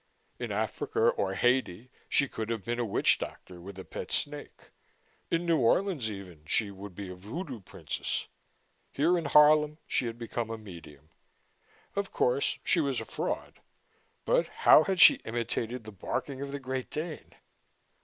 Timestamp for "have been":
2.49-2.79